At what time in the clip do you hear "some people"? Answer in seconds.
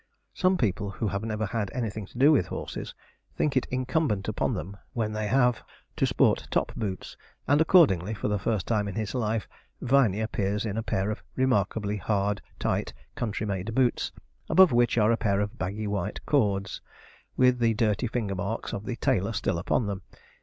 0.33-0.89